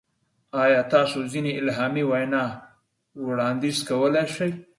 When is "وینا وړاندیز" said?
2.11-3.77